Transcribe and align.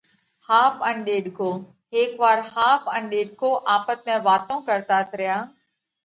ۿاپ 0.45 0.77
ان 0.89 0.97
ڏيڏڪو:هيڪ 1.07 2.11
وار 2.21 2.39
ۿاپ 2.53 2.83
ان 2.93 3.03
ڏيڏڪو 3.11 3.49
آپت 3.75 3.99
۾ 4.09 4.15
واتون 4.29 4.59
ڪرتات 4.71 5.09
ريا۔ 5.21 5.37